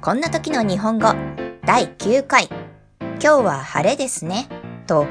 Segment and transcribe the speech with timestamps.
[0.00, 1.12] こんな時の日本語
[1.66, 2.48] 第9回
[3.00, 4.48] 今日は晴れですね
[4.86, 5.06] と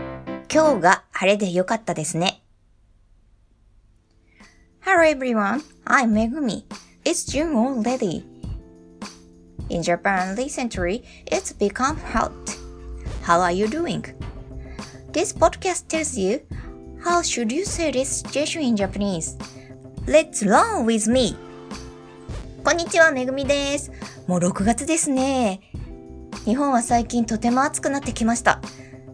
[0.52, 2.42] 今日が晴れでよかったですね
[4.80, 6.64] Hello everyone, I'm Megumi.
[7.04, 8.24] It's June already.
[9.70, 12.32] In Japan recently, it's become hot.
[13.24, 14.02] How are you doing?
[15.12, 16.40] This podcast tells you
[17.04, 19.38] how should you say this situation in Japanese.
[20.08, 21.36] Let's learn with me!
[22.64, 23.92] こんにちは、めぐみです。
[24.28, 25.62] もう6月ですね。
[26.44, 28.60] 日本は最近とても暑くなってきました。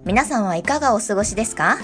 [0.05, 1.77] 皆さんはいかがお過ごしですか？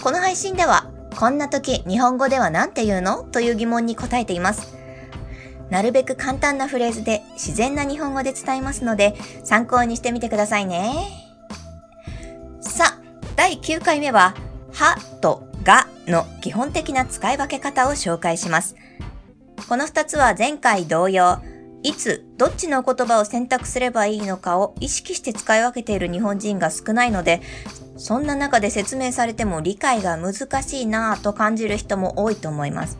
[0.00, 3.24] この配信では、こんな時日本語では何て言うの？
[3.24, 4.76] という疑問に答えています。
[5.70, 10.94] なるべく簡単なフレーズで自然な日本語で伝えますので、参考にしてみてくださいね。
[12.60, 13.02] さあ、
[13.34, 14.36] 第9回目は、
[14.72, 18.76] はとがの基本的な使い分け方を紹介します。
[19.68, 21.40] この2つは前回同様、
[21.84, 27.42] いつ、どっちの言葉を選択すればいいのかを意識して使い分けている日本人が少ないので、
[27.98, 32.96] そんな中で説明されても理解が難しいなぁと感じる人も多いと思います。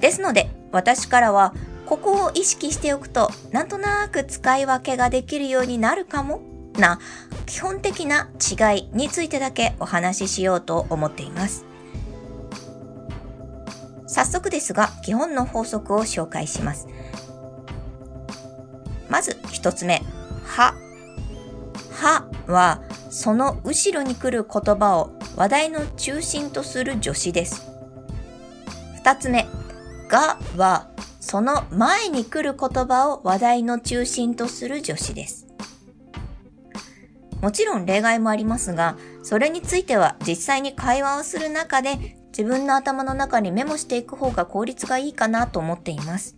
[0.00, 1.52] ですので、私からは、
[1.84, 6.40] ここを意識しておくと、なんとなく使い分けができるようになるかも？
[6.78, 6.98] な
[7.44, 11.66] 基本的な違いについてだけお話ししようと思っています。
[14.06, 16.88] 早速ですが、基本の法則を紹介します。
[19.08, 20.02] まず一つ目、
[20.44, 20.74] は。
[21.90, 27.70] はは、その後ろに来る言葉を話題の中心とする助詞です。
[28.96, 29.46] 二つ目、
[30.08, 30.88] がは、
[31.20, 35.46] その前に来る言葉を話題の中心とする助詞です。
[37.40, 46.36] もちろん例外もありますが、それについては実際に会話をする中で自分の頭の中にメモしていく方が効率がいいかなと思っています。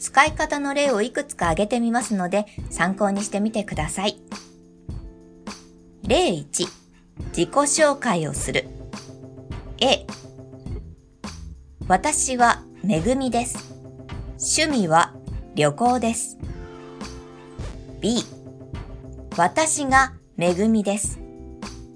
[0.00, 4.18] 使い方の例をいくつか挙げてみますので、参考にしてみてください。
[6.06, 8.66] 例1、自己紹介をする。
[9.78, 10.06] A、
[11.86, 13.74] 私はめぐみです。
[14.38, 15.14] 趣味は
[15.54, 16.38] 旅行です。
[18.00, 18.24] B、
[19.36, 21.18] 私がめぐみです。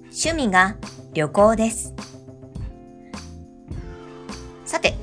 [0.03, 0.77] 趣味が
[1.13, 1.95] 旅行です。
[4.63, 4.93] さて、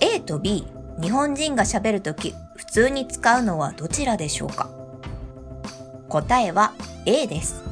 [0.00, 0.66] A と B、
[1.00, 4.68] 日本人が喋るとき、普通に使うのはどちらでしょうか？
[6.08, 6.72] 答えは
[7.06, 7.62] A です。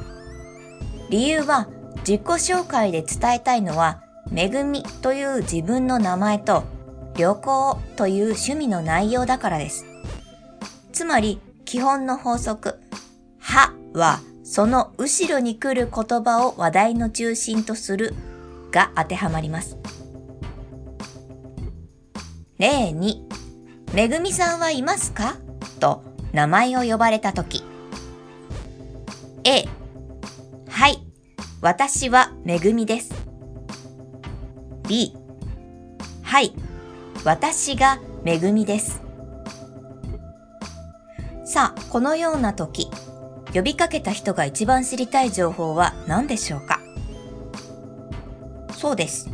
[1.11, 6.65] 理由は自己紹介で伝えたいのは、めぐみという自分の名前と
[7.17, 9.85] 旅行という趣味の内容だからです。
[10.93, 12.79] つまり、基本の法則、
[13.41, 18.15] ははその後ろに来る言葉を話題の中心とする
[18.71, 19.77] が当てはまります。
[22.59, 25.37] 例2、めぐみさんはいますか？
[25.79, 26.03] と
[26.33, 27.63] 名前を呼ばれたとき。
[29.45, 29.69] A、
[30.69, 30.99] はい、
[31.61, 33.13] 私はめぐみです。
[34.89, 35.15] B、
[36.23, 36.55] はい、
[37.25, 39.03] 私がめぐみです。
[41.45, 42.89] さあ、このようなとき、
[43.53, 46.81] 呼びかけた人が一番知りたい情報は何でしょうか？
[48.73, 49.31] そうです。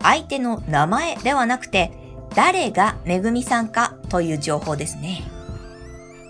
[0.00, 1.92] 相手の名前ではなくて、
[2.34, 5.22] 誰がめぐみさんかという情報ですね。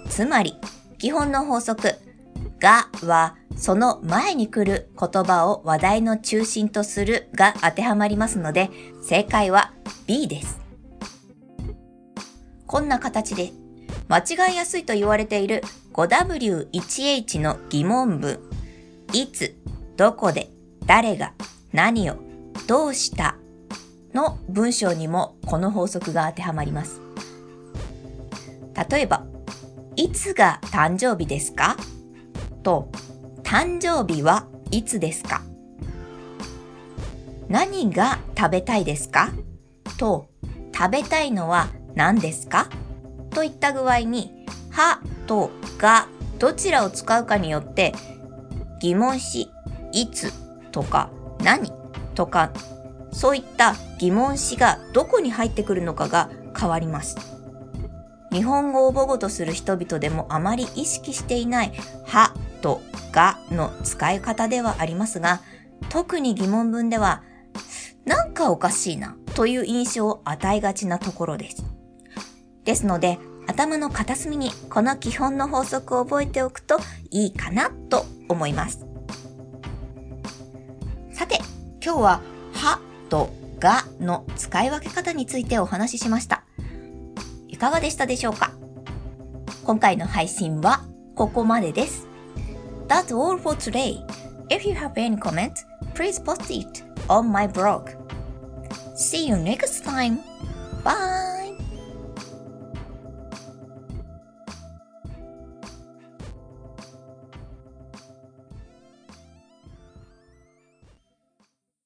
[0.09, 0.57] つまり、
[0.99, 1.95] 基本の法則、
[2.63, 8.71] がはその前に来る言葉を話題の中心とするが当てはまりますので、
[9.03, 9.73] 正解は
[10.07, 10.61] B です。
[12.67, 13.51] こんな形で、
[14.09, 18.39] 間違いやすいと言われている 5W1H の疑問文、
[19.13, 19.57] いつ、
[19.97, 20.49] どこで、
[20.87, 21.35] 誰が、
[21.73, 22.17] 何を、
[22.67, 23.37] どうした
[24.15, 27.01] の文章にもこの法則が当てはまります。
[28.91, 29.25] 例えば、
[29.97, 31.77] いつが誕生日ですか？
[32.63, 32.91] と、
[33.43, 35.43] 誕生日はいつですか？
[37.49, 39.31] 何が食べたいですか？
[39.99, 40.31] と、
[40.75, 42.69] 食べたいのは何ですか？
[43.31, 46.09] といった具合に、はとが
[46.39, 47.95] どちらを使うかによって
[48.81, 49.51] 疑問詞、
[49.93, 50.33] いつ
[50.71, 51.11] とか
[51.43, 51.71] 何
[52.15, 52.51] とか
[53.13, 57.17] そういった疑問詞がどこに入ってくるのかが変わります。
[58.33, 61.73] 日本語を母語とする人々でもあまり意識していない
[62.07, 62.81] はと
[63.13, 65.41] がの使い方ではありますが、
[65.91, 67.23] 特に疑問文では、
[68.07, 71.65] なんかおかしいなという印象を与えがちなところです。
[72.65, 76.79] ですので、頭の片隅にこの基本の法則を覚えておくと
[77.11, 78.87] いいかなと思います。
[81.13, 81.39] さて、
[81.85, 82.21] 今日は、
[82.55, 82.81] は
[83.13, 83.29] と
[83.59, 86.45] がの使い分け方についてお話ししました。
[87.47, 88.53] いかがでしたでしょうか
[89.65, 90.81] 今回の配信は
[91.15, 92.09] ここまでです。
[92.89, 94.03] That's all for today.
[94.49, 97.91] If you have any comments, please post it on my blog.
[98.97, 100.21] See you next time.
[100.83, 101.32] Bye!